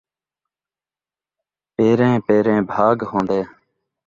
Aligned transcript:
پیریں 1.75 2.15
پیرں 2.25 2.59
بھاڳ 2.71 2.97
ہوندے 3.09 3.41